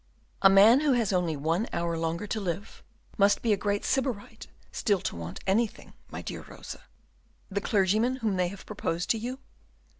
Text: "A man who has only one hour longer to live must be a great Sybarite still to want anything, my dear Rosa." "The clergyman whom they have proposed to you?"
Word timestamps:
"A 0.41 0.49
man 0.49 0.79
who 0.79 0.93
has 0.93 1.13
only 1.13 1.37
one 1.37 1.67
hour 1.71 1.95
longer 1.95 2.25
to 2.25 2.39
live 2.41 2.81
must 3.19 3.43
be 3.43 3.53
a 3.53 3.55
great 3.55 3.85
Sybarite 3.85 4.47
still 4.71 4.99
to 5.01 5.15
want 5.15 5.39
anything, 5.45 5.93
my 6.09 6.23
dear 6.23 6.41
Rosa." 6.41 6.81
"The 7.51 7.61
clergyman 7.61 8.15
whom 8.15 8.35
they 8.35 8.47
have 8.47 8.65
proposed 8.65 9.11
to 9.11 9.19
you?" 9.19 9.37